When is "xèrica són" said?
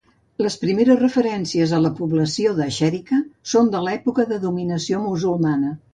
2.79-3.69